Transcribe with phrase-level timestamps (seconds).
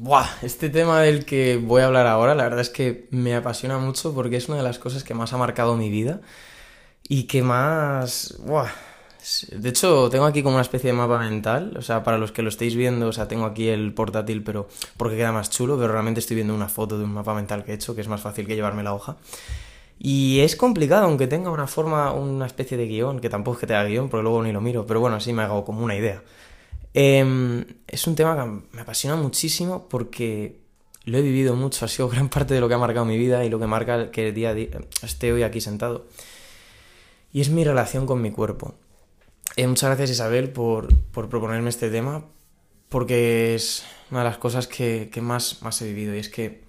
[0.00, 3.78] Buah, este tema del que voy a hablar ahora, la verdad es que me apasiona
[3.78, 6.20] mucho porque es una de las cosas que más ha marcado mi vida
[7.08, 8.38] y que más...
[8.46, 8.68] Buah.
[9.50, 12.42] De hecho, tengo aquí como una especie de mapa mental, o sea, para los que
[12.42, 15.90] lo estéis viendo, o sea, tengo aquí el portátil, pero porque queda más chulo, pero
[15.90, 18.20] realmente estoy viendo una foto de un mapa mental que he hecho, que es más
[18.20, 19.16] fácil que llevarme la hoja.
[19.98, 23.66] Y es complicado, aunque tenga una forma, una especie de guion, que tampoco es que
[23.66, 26.22] tenga guion, porque luego ni lo miro, pero bueno, así me hago como una idea.
[26.94, 30.60] Em, es un tema que me apasiona muchísimo porque
[31.04, 33.44] lo he vivido mucho, ha sido gran parte de lo que ha marcado mi vida
[33.44, 36.06] y lo que marca que el día a día esté hoy aquí sentado.
[37.32, 38.74] Y es mi relación con mi cuerpo.
[39.56, 42.24] Eh, muchas gracias Isabel por, por, proponerme este tema,
[42.88, 46.14] porque es una de las cosas que, que más, más he vivido.
[46.14, 46.62] Y es que...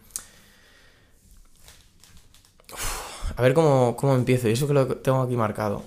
[3.36, 5.84] a ver cómo, cómo empiezo, y eso que lo tengo aquí marcado.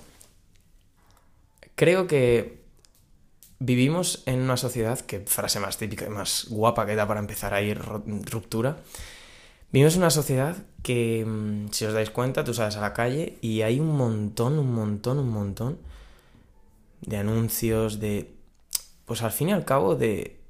[1.75, 2.62] Creo que
[3.65, 7.53] Vivimos en una sociedad, que frase más típica y más guapa que da para empezar
[7.53, 8.75] a ir ruptura.
[9.71, 13.37] Vivimos en una sociedad que, mm, si os dais cuenta, tú sales a la calle
[13.39, 15.79] y hay un montón, un montón, un montón
[16.99, 18.35] de anuncios, de...
[19.05, 20.41] Pues al fin y al cabo, de...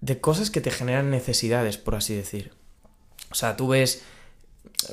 [0.00, 2.50] De cosas que te generan necesidades, por así decir.
[3.30, 4.02] O sea, tú ves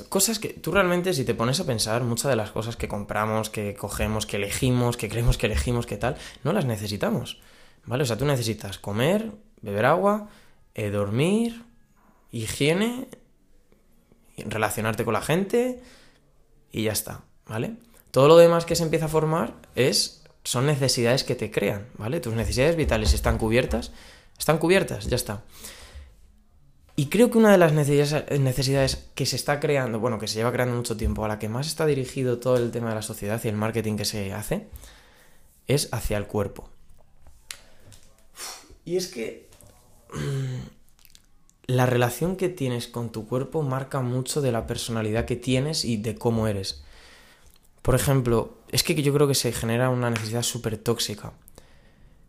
[0.08, 3.50] cosas que tú realmente, si te pones a pensar, muchas de las cosas que compramos,
[3.50, 7.40] que cogemos, que elegimos, que creemos que elegimos, que tal, no las necesitamos.
[7.84, 8.02] ¿Vale?
[8.02, 10.28] O sea, tú necesitas comer, beber agua,
[10.74, 11.64] eh, dormir,
[12.30, 13.08] higiene,
[14.36, 15.80] relacionarte con la gente
[16.70, 17.76] y ya está, ¿vale?
[18.10, 22.20] Todo lo demás que se empieza a formar es son necesidades que te crean, ¿vale?
[22.20, 23.92] Tus necesidades vitales están cubiertas,
[24.38, 25.42] están cubiertas, ya está.
[26.98, 30.50] Y creo que una de las necesidades que se está creando, bueno, que se lleva
[30.50, 33.40] creando mucho tiempo, a la que más está dirigido todo el tema de la sociedad
[33.44, 34.66] y el marketing que se hace,
[35.68, 36.68] es hacia el cuerpo.
[38.84, 39.48] Y es que
[41.68, 45.98] la relación que tienes con tu cuerpo marca mucho de la personalidad que tienes y
[45.98, 46.82] de cómo eres.
[47.82, 51.32] Por ejemplo, es que yo creo que se genera una necesidad súper tóxica.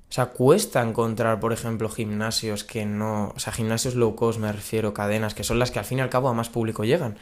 [0.09, 3.31] O sea, cuesta encontrar, por ejemplo, gimnasios que no.
[3.35, 6.01] O sea, gimnasios low cost, me refiero, cadenas, que son las que al fin y
[6.01, 7.17] al cabo a más público llegan.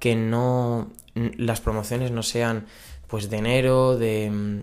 [0.00, 0.90] Que no.
[1.14, 2.66] Las promociones no sean,
[3.06, 4.30] pues, de enero, de.
[4.30, 4.60] Mm,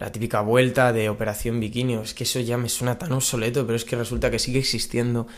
[0.00, 1.94] la típica vuelta de Operación Bikini.
[1.94, 5.28] Es que eso ya me suena tan obsoleto, pero es que resulta que sigue existiendo.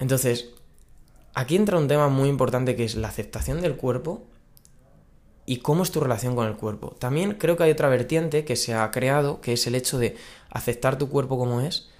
[0.00, 0.50] Entonces,
[1.34, 4.26] aquí entra un tema muy importante que es la aceptación del cuerpo
[5.50, 6.94] y cómo es tu relación con el cuerpo.
[7.00, 10.14] También creo que hay otra vertiente que se ha creado, que es el hecho de
[10.48, 11.90] aceptar tu cuerpo como es.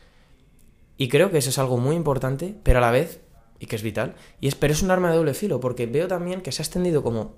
[0.97, 3.19] Y creo que eso es algo muy importante, pero a la vez,
[3.59, 6.07] y que es vital, y es, pero es un arma de doble filo, porque veo
[6.07, 7.35] también que se ha extendido como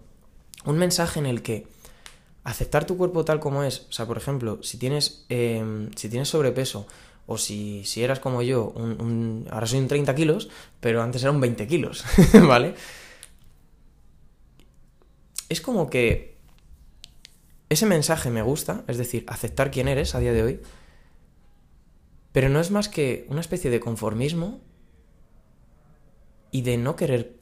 [0.66, 1.66] un mensaje en el que
[2.44, 6.28] aceptar tu cuerpo tal como es, o sea, por ejemplo, si tienes, em, si tienes
[6.28, 6.86] sobrepeso,
[7.26, 11.30] o si, si eras como yo, un, ahora soy un 30 kilos, pero antes era
[11.30, 12.04] un 20 kilos,
[12.46, 12.74] ¿vale?
[15.52, 16.36] Es como que
[17.68, 20.60] ese mensaje me gusta, es decir, aceptar quién eres a día de hoy,
[22.32, 24.60] pero no es más que una especie de conformismo
[26.50, 27.36] y de no querer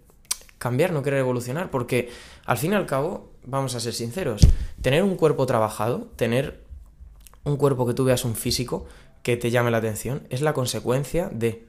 [0.58, 2.10] cambiar, no querer evolucionar, porque
[2.44, 4.46] al fin y al cabo, vamos a ser sinceros,
[4.82, 6.64] tener un cuerpo trabajado, tener
[7.44, 8.86] un cuerpo que tú veas un físico
[9.22, 11.66] que te llame la atención, es la consecuencia de,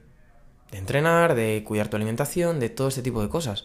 [0.70, 3.64] de entrenar, de cuidar tu alimentación, de todo este tipo de cosas.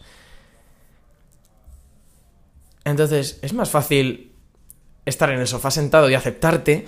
[2.88, 4.32] Entonces, es más fácil
[5.04, 6.86] estar en el sofá sentado y aceptarte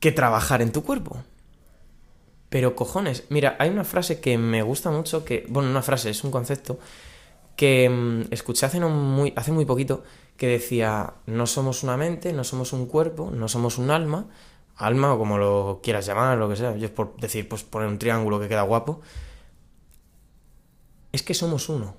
[0.00, 1.22] que trabajar en tu cuerpo.
[2.48, 6.24] Pero cojones, mira, hay una frase que me gusta mucho, que, bueno, una frase, es
[6.24, 6.78] un concepto,
[7.56, 10.04] que mm, escuché hace, muy, hace muy poquito,
[10.36, 14.26] que decía, no somos una mente, no somos un cuerpo, no somos un alma,
[14.76, 17.88] alma o como lo quieras llamar, lo que sea, yo es por decir, pues poner
[17.88, 19.02] un triángulo que queda guapo,
[21.12, 21.94] es que somos uno.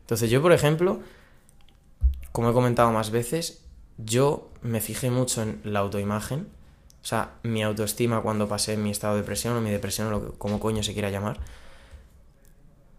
[0.00, 1.00] Entonces yo, por ejemplo,
[2.32, 3.64] como he comentado más veces,
[3.98, 6.48] yo me fijé mucho en la autoimagen.
[7.02, 10.24] O sea, mi autoestima cuando pasé mi estado de depresión o mi depresión o lo
[10.24, 11.38] que, como coño se quiera llamar.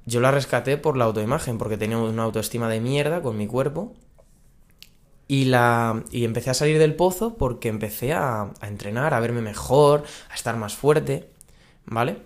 [0.05, 3.93] Yo la rescaté por la autoimagen, porque tenía una autoestima de mierda con mi cuerpo.
[5.27, 10.03] Y, la, y empecé a salir del pozo porque empecé a, entrenar, a verme mejor,
[10.31, 11.29] a estar más fuerte,
[11.85, 12.17] ¿vale?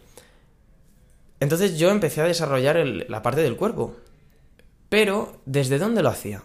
[1.41, 3.97] Entonces yo empecé a desarrollar la parte del cuerpo.
[4.88, 6.44] Pero, ¿desde dónde lo hacía?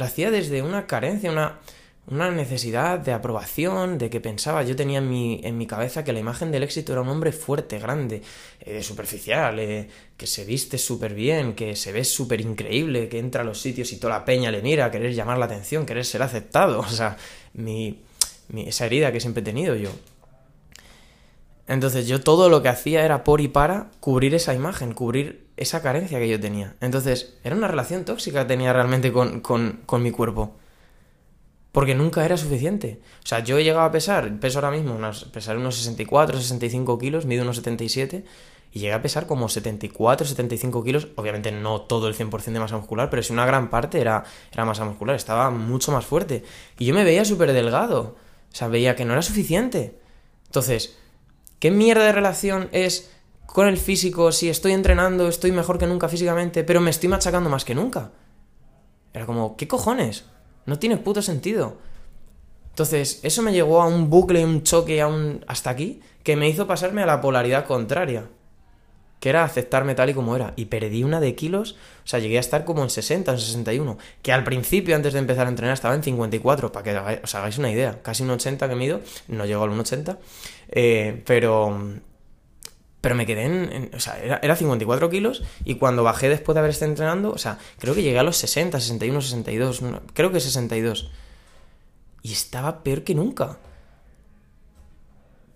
[0.00, 1.58] Lo hacía desde una carencia, una,
[2.06, 6.14] una necesidad de aprobación, de que pensaba, yo tenía en mi, en mi cabeza que
[6.14, 8.22] la imagen del éxito era un hombre fuerte, grande,
[8.60, 13.42] eh, superficial, eh, que se viste súper bien, que se ve súper increíble, que entra
[13.42, 16.22] a los sitios y toda la peña le mira, querer llamar la atención, querer ser
[16.22, 17.18] aceptado, o sea,
[17.52, 18.00] mi,
[18.56, 19.90] esa herida que siempre he tenido yo.
[21.70, 25.80] Entonces yo todo lo que hacía era por y para cubrir esa imagen, cubrir esa
[25.82, 26.74] carencia que yo tenía.
[26.80, 30.56] Entonces era una relación tóxica que tenía realmente con, con, con mi cuerpo.
[31.70, 33.00] Porque nunca era suficiente.
[33.22, 34.98] O sea, yo he llegado a pesar, peso ahora mismo,
[35.32, 38.24] pesar unos 64, 65 kilos, mido unos 77,
[38.72, 41.06] y llegué a pesar como 74, 75 kilos.
[41.14, 44.64] Obviamente no todo el 100% de masa muscular, pero sí una gran parte era, era
[44.64, 46.42] masa muscular, estaba mucho más fuerte.
[46.80, 48.16] Y yo me veía súper delgado.
[48.52, 50.00] O sea, veía que no era suficiente.
[50.46, 50.96] Entonces,
[51.60, 53.12] ¿qué mierda de relación es
[53.46, 57.48] con el físico si estoy entrenando, estoy mejor que nunca físicamente, pero me estoy machacando
[57.48, 58.10] más que nunca?
[59.12, 60.24] Era como, ¿qué cojones?
[60.66, 61.78] No tiene puto sentido.
[62.70, 65.44] Entonces, eso me llevó a un bucle, un choque, a un...
[65.46, 68.28] hasta aquí, que me hizo pasarme a la polaridad contraria.
[69.18, 70.54] Que era aceptarme tal y como era.
[70.56, 73.98] Y perdí una de kilos, o sea, llegué a estar como en 60, en 61.
[74.22, 77.58] Que al principio, antes de empezar a entrenar, estaba en 54, para que os hagáis
[77.58, 78.00] una idea.
[78.00, 80.16] Casi un 80 que mido, no llego al 1,80.
[80.72, 81.76] Eh, pero,
[83.00, 86.60] pero me quedé en, o sea, era, era, 54 kilos y cuando bajé después de
[86.60, 89.82] haber estado entrenando, o sea, creo que llegué a los 60, 61, 62,
[90.14, 91.10] creo que 62.
[92.22, 93.58] Y estaba peor que nunca.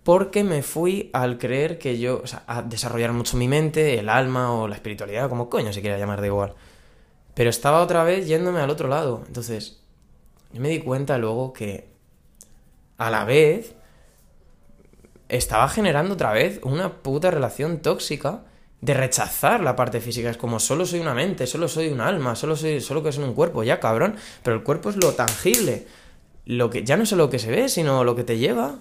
[0.03, 4.09] Porque me fui al creer que yo, o sea, a desarrollar mucho mi mente, el
[4.09, 6.53] alma o la espiritualidad, como coño se quiera llamar de igual.
[7.33, 9.23] Pero estaba otra vez yéndome al otro lado.
[9.27, 9.81] Entonces,
[10.53, 11.89] yo me di cuenta luego que
[12.97, 13.75] a la vez
[15.35, 18.43] estaba generando otra vez una puta relación tóxica
[18.81, 20.29] de rechazar la parte física.
[20.29, 23.23] Es como solo soy una mente, solo soy un alma, solo soy, solo que soy
[23.23, 24.15] un cuerpo, ya cabrón.
[24.43, 25.87] Pero el cuerpo es lo tangible.
[26.45, 28.79] Lo que, ya no es lo que se ve, sino lo que te lleva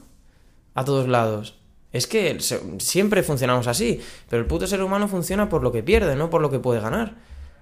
[0.75, 1.59] a todos lados.
[1.93, 2.39] Es que
[2.79, 6.43] siempre funcionamos así, pero el puto ser humano funciona por lo que pierde, no por
[6.43, 7.15] lo que puede ganar.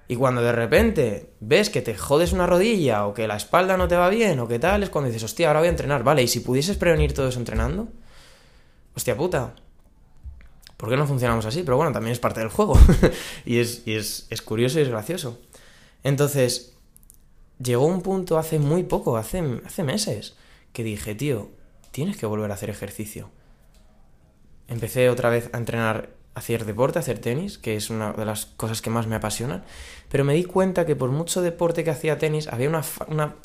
[0.09, 3.89] Y cuando de repente ves que te jodes una rodilla o que la espalda no
[3.89, 6.23] te va bien o que tal, es cuando dices, hostia, ahora voy a entrenar, vale,
[6.23, 7.89] y si pudieses prevenir todo eso entrenando,
[8.95, 9.55] hostia puta,
[10.77, 11.63] ¿por qué no funcionamos así?
[11.63, 12.79] Pero bueno, también es parte del juego.
[13.45, 15.39] y, es, y es, es, curioso y es gracioso.
[16.03, 16.75] Entonces,
[17.63, 20.37] llegó un punto hace muy poco, hace, hace meses,
[20.73, 21.51] que dije, tío,
[21.93, 23.31] tienes que volver a hacer ejercicio.
[24.69, 28.25] Empecé otra vez a entrenar, a hacer deporte, a hacer tenis, que es una de
[28.25, 29.65] las cosas que más me apasionan.
[30.09, 33.37] Pero me di cuenta que por mucho deporte que hacía tenis, había una, una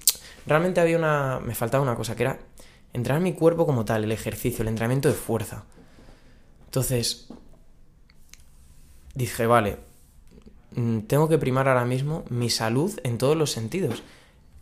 [0.46, 1.40] realmente había una...
[1.40, 2.40] me faltaba una cosa, que era
[2.98, 5.66] entrenar mi cuerpo como tal, el ejercicio, el entrenamiento de fuerza.
[6.66, 7.28] Entonces,
[9.14, 9.78] dije, vale,
[10.76, 14.04] mm, tengo que primar ahora mismo mi salud en todos los sentidos.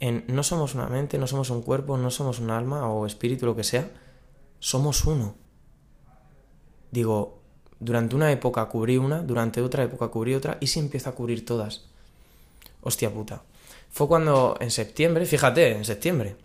[0.01, 3.45] En, no somos una mente, no somos un cuerpo, no somos un alma o espíritu,
[3.45, 3.89] lo que sea.
[4.59, 5.35] Somos uno.
[6.91, 7.39] Digo,
[7.79, 11.45] durante una época cubrí una, durante otra época cubrí otra, y si empiezo a cubrir
[11.45, 11.85] todas.
[12.81, 13.43] Hostia puta.
[13.89, 16.35] Fue cuando en septiembre, fíjate, en septiembre,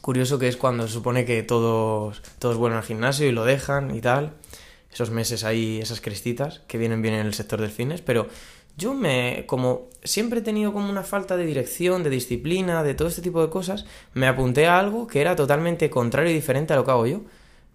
[0.00, 3.94] curioso que es cuando se supone que todos, todos vuelven al gimnasio y lo dejan
[3.94, 4.32] y tal.
[4.92, 8.26] Esos meses ahí, esas crestitas que vienen bien en el sector del fitness, pero
[8.76, 13.08] yo me, como siempre he tenido como una falta de dirección, de disciplina, de todo
[13.08, 16.76] este tipo de cosas, me apunté a algo que era totalmente contrario y diferente a
[16.76, 17.20] lo que hago yo,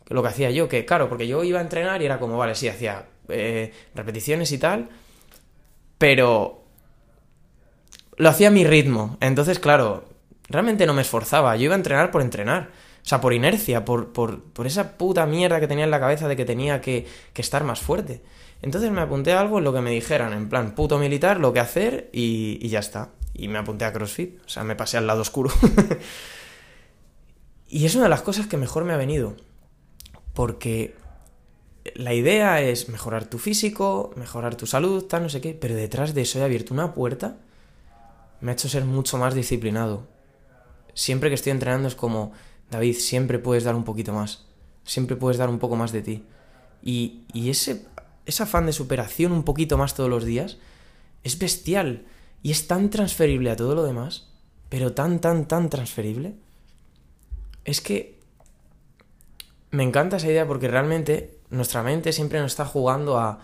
[0.09, 2.55] lo que hacía yo, que claro, porque yo iba a entrenar y era como, vale,
[2.55, 4.89] sí, hacía eh, repeticiones y tal,
[5.97, 6.63] pero
[8.17, 10.05] lo hacía a mi ritmo, entonces claro,
[10.49, 12.69] realmente no me esforzaba, yo iba a entrenar por entrenar.
[13.03, 16.27] O sea, por inercia, por, por, por esa puta mierda que tenía en la cabeza
[16.27, 18.23] de que tenía que, que, estar más fuerte.
[18.63, 21.53] Entonces me apunté a algo en lo que me dijeran, en plan, puto militar, lo
[21.53, 23.11] que hacer y, y ya está.
[23.35, 25.51] Y me apunté a CrossFit, o sea, me pasé al lado oscuro.
[27.67, 29.35] y es una de las cosas que mejor me ha venido.
[30.33, 30.95] Porque
[31.93, 36.15] la idea es mejorar tu físico, mejorar tu salud, tal, no sé qué, pero detrás
[36.15, 37.37] de eso he abierto una puerta,
[38.41, 40.07] me ha hecho ser mucho más disciplinado,
[40.95, 42.31] siempre que estoy entrenando es como,
[42.71, 44.47] David, siempre puedes dar un poquito más,
[44.83, 46.23] siempre puedes dar un poco más de ti.
[46.81, 47.85] Y, y ese,
[48.25, 50.57] ese afán de superación un poquito más todos los días
[51.23, 52.05] es bestial
[52.41, 54.29] y es tan transferible a todo lo demás,
[54.69, 56.35] pero tan, tan, tan transferible.
[57.65, 58.19] Es que
[59.71, 63.39] me encanta esa idea porque realmente nuestra mente siempre nos está jugando a...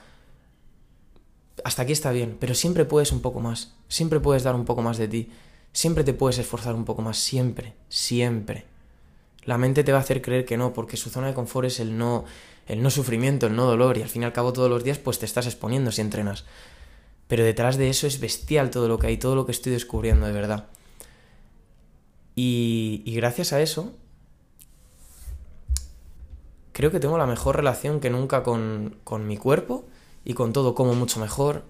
[1.63, 4.81] Hasta aquí está bien, pero siempre puedes un poco más, siempre puedes dar un poco
[4.81, 5.31] más de ti.
[5.73, 8.65] Siempre te puedes esforzar un poco más, siempre, siempre.
[9.43, 11.79] La mente te va a hacer creer que no, porque su zona de confort es
[11.79, 12.25] el no,
[12.67, 14.97] el no sufrimiento, el no dolor, y al fin y al cabo todos los días
[14.97, 16.45] pues te estás exponiendo si entrenas.
[17.27, 20.27] Pero detrás de eso es bestial todo lo que hay, todo lo que estoy descubriendo
[20.27, 20.67] de verdad.
[22.35, 23.93] Y, y gracias a eso,
[26.73, 29.85] creo que tengo la mejor relación que nunca con, con mi cuerpo
[30.25, 31.63] y con todo, como mucho mejor,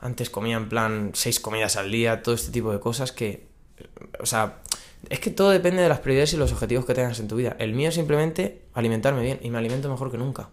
[0.00, 3.48] antes comía en plan seis comidas al día, todo este tipo de cosas que...
[4.20, 4.60] O sea,
[5.08, 7.56] es que todo depende de las prioridades y los objetivos que tengas en tu vida.
[7.58, 10.50] El mío es simplemente alimentarme bien y me alimento mejor que nunca.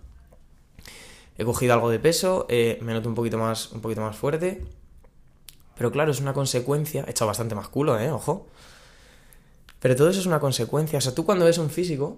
[1.38, 4.64] he cogido algo de peso, eh, me noto un poquito más, un poquito más fuerte.
[5.78, 7.04] Pero claro, es una consecuencia.
[7.08, 8.48] He echado bastante más culo, eh, ojo.
[9.80, 10.98] Pero todo eso es una consecuencia.
[10.98, 12.18] O sea, tú cuando ves un físico,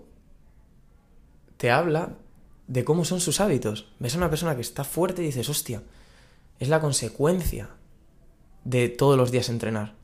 [1.57, 2.13] te habla
[2.67, 3.91] de cómo son sus hábitos.
[3.99, 5.83] Ves a una persona que está fuerte y dices, hostia,
[6.59, 7.69] es la consecuencia
[8.63, 9.95] de todos los días entrenar.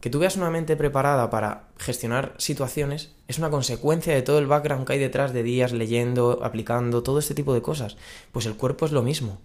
[0.00, 4.46] Que tú veas una mente preparada para gestionar situaciones es una consecuencia de todo el
[4.46, 7.96] background que hay detrás de días leyendo, aplicando, todo este tipo de cosas.
[8.32, 9.38] Pues el cuerpo es lo mismo.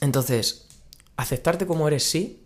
[0.00, 0.68] Entonces,
[1.16, 2.42] aceptarte como eres sí,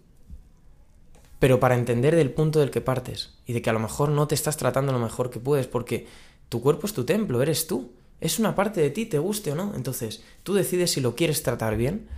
[1.39, 4.27] pero para entender del punto del que partes y de que a lo mejor no
[4.27, 6.07] te estás tratando lo mejor que puedes porque
[6.49, 7.93] tu cuerpo es tu templo, eres tú.
[8.21, 9.75] Es una parte de ti, te guste o no.
[9.75, 12.09] Entonces, tú decides si lo quieres tratar bien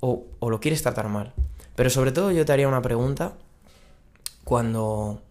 [0.00, 1.34] o, o lo quieres tratar mal.
[1.76, 3.36] Pero sobre todo yo te haría una pregunta
[4.44, 5.22] cuando,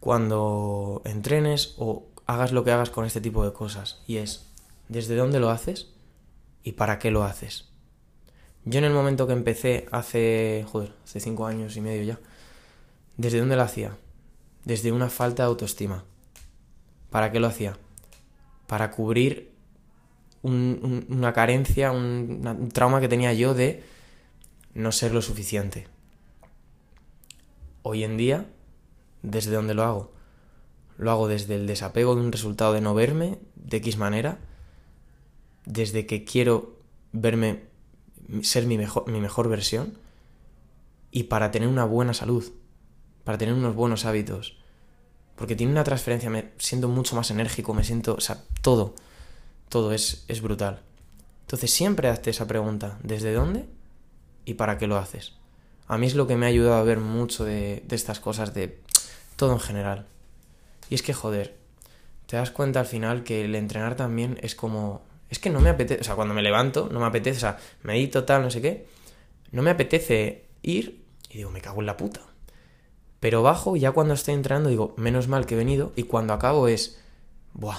[0.00, 4.02] cuando entrenes o hagas lo que hagas con este tipo de cosas.
[4.06, 4.46] Y es,
[4.88, 5.88] ¿desde dónde lo haces
[6.62, 7.68] y para qué lo haces?
[8.64, 12.20] Yo en el momento que empecé hace, joder, hace cinco años y medio ya,
[13.16, 13.96] ¿desde dónde lo hacía?
[14.64, 16.04] Desde una falta de autoestima.
[17.10, 17.76] ¿Para qué lo hacía?
[18.66, 19.52] Para cubrir
[20.42, 23.82] una carencia, un trauma que tenía yo de
[24.74, 25.86] no ser lo suficiente
[27.84, 28.46] hoy en día,
[29.22, 30.12] ¿desde dónde lo hago?
[30.96, 34.38] Lo hago desde el desapego de un resultado de no verme de X manera,
[35.66, 36.78] desde que quiero
[37.12, 37.64] verme
[38.42, 39.98] ser mi mejor, mi mejor versión
[41.10, 42.52] y para tener una buena salud,
[43.22, 44.56] para tener unos buenos hábitos.
[45.36, 48.94] Porque tiene una transferencia, me siento mucho más enérgico, me siento, o sea, todo,
[49.68, 50.80] todo es, es brutal.
[51.42, 53.66] Entonces siempre hazte esa pregunta, ¿desde dónde
[54.44, 55.34] y para qué lo haces?
[55.86, 58.78] A mí es lo que me ha ayudado a ver mucho de, estas cosas, de
[59.36, 60.06] todo en general.
[60.88, 61.56] Y es que, joder,
[62.26, 65.02] te das cuenta al final que el entrenar también es como...
[65.28, 67.58] Es que no me apetece, o sea, cuando me levanto, no me apetece, o sea,
[67.82, 68.86] me di total, no sé qué,
[69.50, 72.20] no me apetece ir y digo, me cago en la puta.
[73.24, 76.68] Pero bajo ya cuando estoy entrenando digo, menos mal que he venido y cuando acabo
[76.68, 77.00] es,
[77.54, 77.78] buah,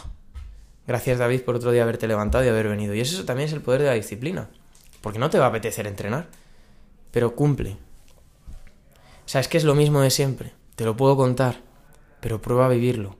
[0.87, 2.95] gracias David por otro día haberte levantado y haber venido.
[2.95, 4.49] Y eso también es el poder de la disciplina,
[5.01, 6.29] porque no te va a apetecer entrenar,
[7.11, 10.51] pero cumple, o sea, es que es lo mismo de siempre.
[10.75, 11.61] Te lo puedo contar,
[12.21, 13.09] pero prueba a vivirlo.
[13.11, 13.15] O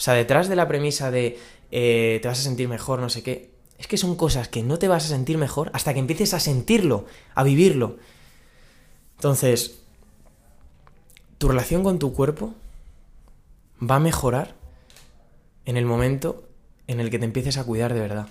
[0.00, 1.40] sea, detrás de la premisa de
[1.72, 4.78] eh, te vas a sentir mejor, no sé qué, es que son cosas que no
[4.78, 7.96] te vas a sentir mejor hasta que empieces a sentirlo, a vivirlo.
[9.16, 9.80] Entonces,
[11.44, 12.54] tu relación con tu cuerpo
[13.78, 14.54] va a mejorar
[15.66, 16.48] en el momento
[16.86, 18.28] en el que te empieces a cuidar de verdad.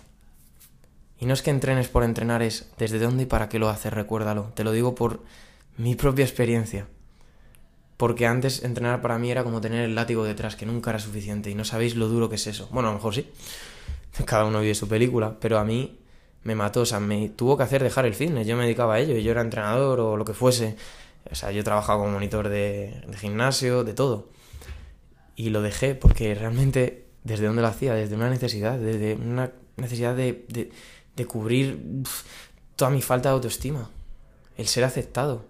[1.20, 3.94] Y no es que entrenes por entrenar, es desde dónde y para qué lo haces,
[3.94, 4.52] recuérdalo.
[4.56, 5.20] Te lo digo por
[5.78, 6.88] mi propia experiencia.
[7.98, 11.52] Porque antes entrenar para mí era como tener el látigo detrás, que nunca era suficiente.
[11.52, 12.68] Y no sabéis lo duro que es eso.
[12.72, 13.30] Bueno, a lo mejor sí.
[14.26, 15.38] Cada uno vive su película.
[15.40, 16.00] Pero a mí
[16.42, 16.82] me mató.
[16.82, 18.48] O sea, me tuvo que hacer dejar el fitness.
[18.48, 19.16] Yo me dedicaba a ello.
[19.16, 20.78] Y yo era entrenador o lo que fuese.
[21.32, 24.30] O sea, yo trabajaba como monitor de, gimnasio, de todo.
[25.36, 27.94] Y lo dejé porque realmente, ¿desde dónde lo hacía?
[27.94, 28.78] Desde una necesidad.
[28.78, 30.72] Desde una necesidad de, de,
[31.16, 32.04] de cubrir
[32.76, 33.90] toda mi falta de autoestima.
[34.58, 35.46] El ser aceptado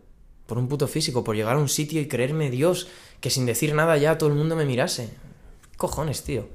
[0.47, 2.87] por un puto físico, por llegar a un sitio y creerme Dios,
[3.21, 5.09] que sin decir nada ya todo el mundo me mirase.
[5.77, 6.47] Cojones, tío.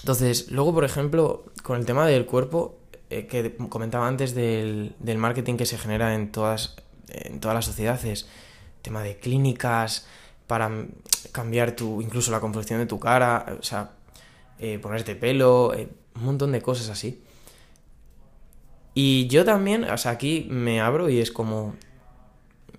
[0.00, 2.78] Entonces, luego, por ejemplo, con el tema del cuerpo,
[3.10, 6.76] eh, que comentaba antes del, del, marketing que se genera en todas,
[7.12, 8.26] en todas las sociedades,
[8.82, 10.06] tema de clínicas
[10.46, 10.70] para
[11.32, 13.92] cambiar tu, incluso la complexión de tu cara, o sea,
[14.58, 17.22] eh, ponerte pelo, eh, un montón de cosas así.
[18.94, 21.76] Y yo también, o sea, aquí me abro y es como,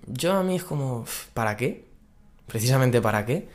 [0.06, 1.86] yo a mí es como, ¿para qué?
[2.46, 3.48] Precisamente para qué.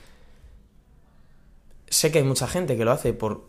[1.89, 3.47] Sé que hay mucha gente que lo hace por,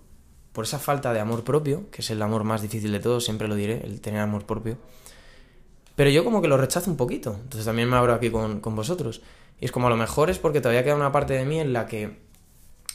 [0.53, 3.49] por esa falta de amor propio, que es el amor más difícil de todos, siempre
[3.49, 4.77] lo diré, el tener amor propio.
[5.99, 7.35] Pero yo como que lo rechazo un poquito.
[7.43, 9.21] Entonces también me abro aquí con, con vosotros.
[9.61, 11.73] Y es como a lo mejor es porque todavía queda una parte de mí en
[11.73, 12.17] la que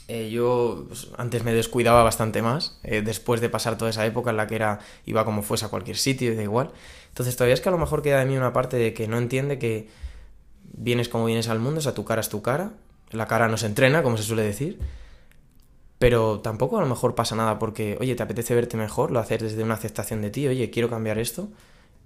[0.08, 4.30] eh, yo pues, antes me descuidaba bastante más, eh, después de pasar toda esa época
[4.30, 6.72] en la que era iba como fuese a cualquier sitio y da igual.
[7.10, 9.18] Entonces todavía es que a lo mejor queda de mí una parte de que no
[9.18, 9.90] entiende que
[10.72, 12.72] vienes como vienes al mundo, o sea, tu cara es tu cara,
[13.12, 14.80] la cara no se entrena, como se suele decir,
[16.00, 19.42] pero tampoco a lo mejor pasa nada porque, oye, te apetece verte mejor, lo haces
[19.42, 21.50] desde una aceptación de ti, oye, quiero cambiar esto,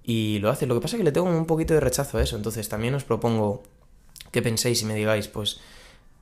[0.08, 0.70] y lo haces.
[0.70, 2.96] Lo que pasa es que le tengo un poquito de rechazo a eso, entonces también
[2.96, 3.62] os propongo
[4.32, 5.60] que penséis y me digáis, pues,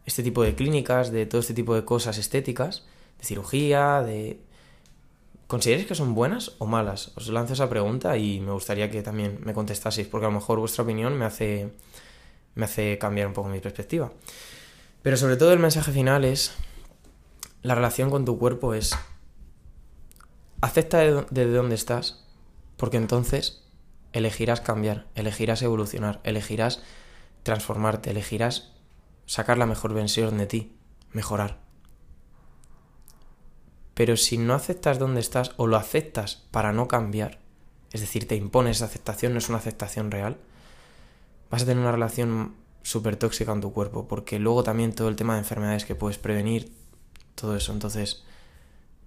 [0.08, 2.84] este tipo de clínicas, de todo este tipo de cosas estéticas,
[3.20, 4.42] de cirugía, de...
[5.46, 7.12] ¿Consideráis que son buenas o malas?
[7.15, 10.58] Os lanzo esa pregunta y me gustaría que también me contestaseis, porque a lo mejor
[10.58, 11.72] vuestra opinión me hace,
[12.56, 14.12] me hace cambiar un poco mi perspectiva.
[15.04, 16.56] Pero sobre todo el mensaje final es,
[17.62, 18.98] la relación con tu cuerpo es
[20.62, 20.98] acepta
[21.30, 22.25] desde dónde estás,
[22.77, 23.64] porque entonces
[24.15, 26.81] elegirás cambiar, elegirás evolucionar, elegirás
[27.43, 28.72] transformarte, elegirás
[29.25, 30.75] sacar la mejor versión de ti,
[31.12, 31.60] mejorar.
[33.93, 37.39] Pero si no aceptas dónde estás o lo aceptas para no cambiar,
[37.91, 40.38] es decir, te impones esa aceptación, no es una aceptación real,
[41.51, 45.17] vas a tener una relación súper tóxica en tu cuerpo, porque luego también todo el
[45.17, 46.72] tema de enfermedades que puedes prevenir,
[47.36, 47.74] todo eso.
[47.74, 48.24] Entonces,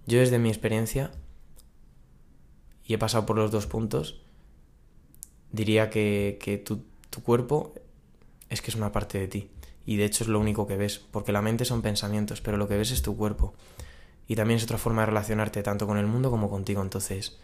[0.05, 1.11] yo desde mi experiencia,
[2.83, 4.21] y he pasado por los dos puntos,
[5.51, 7.73] diría que, tu, tu cuerpo
[8.49, 9.49] es que es una parte de ti.
[9.85, 12.67] Y de hecho es lo único que ves, porque la mente son pensamientos, pero lo
[12.67, 13.53] que ves es tu cuerpo.
[14.27, 16.81] Y también es otra forma de relacionarte tanto con el mundo como contigo.
[16.81, 17.39] Entonces,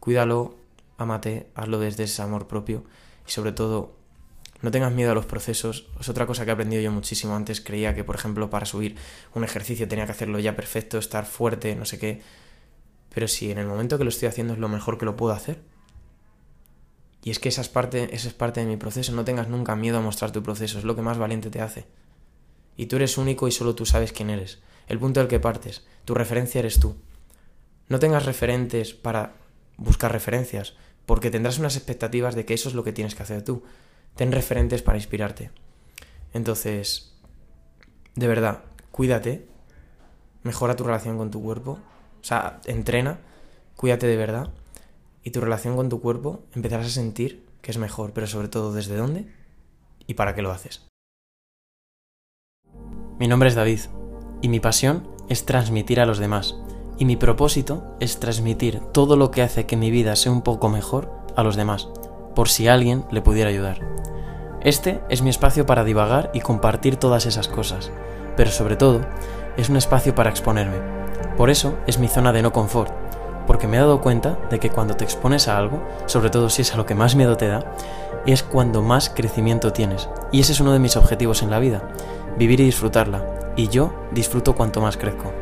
[0.00, 0.56] cuídalo,
[0.98, 2.84] ámate, hazlo desde ese amor propio
[3.26, 3.96] y sobre todo
[4.62, 5.86] no tengas miedo a los procesos.
[6.00, 7.36] Es otra cosa que he aprendido yo muchísimo.
[7.36, 8.96] Antes creía que, por ejemplo, para subir
[9.34, 12.22] un ejercicio tenía que hacerlo ya perfecto, estar fuerte, no sé qué.
[13.14, 15.34] Pero si en el momento que lo estoy haciendo es lo mejor que lo puedo
[15.34, 15.60] hacer.
[17.24, 19.10] Y es que esa es parte, es parte de mi proceso.
[19.12, 20.78] No tengas nunca miedo a mostrar tu proceso.
[20.78, 21.86] Es lo que más valiente te hace.
[22.76, 24.60] Y tú eres único y solo tú sabes quién eres.
[24.86, 25.86] El punto del que partes.
[26.04, 26.96] Tu referencia eres tú.
[27.88, 29.32] No tengas referentes para
[29.78, 30.74] buscar referencias,
[31.06, 33.64] porque tendrás unas expectativas de que eso es lo que tienes que hacer tú
[34.14, 35.50] ten referentes para inspirarte.
[36.32, 37.14] Entonces,
[38.14, 39.46] de verdad, cuídate,
[40.42, 41.72] mejora tu relación con tu cuerpo,
[42.20, 43.18] o sea, entrena,
[43.76, 44.50] cuídate de verdad
[45.24, 48.72] y tu relación con tu cuerpo empezarás a sentir que es mejor, pero sobre todo
[48.72, 49.26] desde dónde
[50.06, 50.86] y para qué lo haces.
[53.18, 53.80] Mi nombre es David
[54.42, 56.56] y mi pasión es transmitir a los demás
[56.98, 60.68] y mi propósito es transmitir todo lo que hace que mi vida sea un poco
[60.68, 61.88] mejor a los demás
[62.34, 63.80] por si alguien le pudiera ayudar.
[64.60, 67.90] Este es mi espacio para divagar y compartir todas esas cosas,
[68.36, 69.00] pero sobre todo
[69.56, 70.78] es un espacio para exponerme.
[71.36, 72.92] Por eso es mi zona de no confort,
[73.46, 76.62] porque me he dado cuenta de que cuando te expones a algo, sobre todo si
[76.62, 77.72] es a lo que más miedo te da,
[78.26, 80.08] es cuando más crecimiento tienes.
[80.32, 81.82] Y ese es uno de mis objetivos en la vida,
[82.38, 83.24] vivir y disfrutarla.
[83.56, 85.32] Y yo disfruto cuanto más crezco.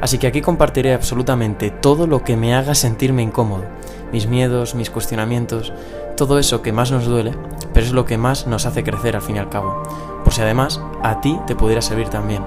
[0.00, 3.64] Así que aquí compartiré absolutamente todo lo que me haga sentirme incómodo,
[4.12, 5.72] mis miedos, mis cuestionamientos,
[6.16, 7.32] todo eso que más nos duele,
[7.74, 9.82] pero es lo que más nos hace crecer al fin y al cabo.
[10.24, 12.42] Por si además a ti te pudiera servir también.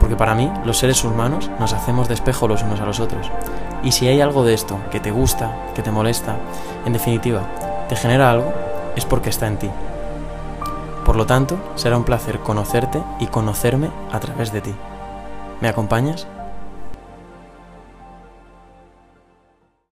[0.00, 3.30] Porque para mí, los seres humanos nos hacemos de los unos a los otros.
[3.82, 6.36] Y si hay algo de esto que te gusta, que te molesta,
[6.86, 7.42] en definitiva,
[7.88, 8.52] te genera algo,
[8.96, 9.70] es porque está en ti.
[11.04, 14.74] Por lo tanto, será un placer conocerte y conocerme a través de ti.
[15.60, 16.26] ¿Me acompañas?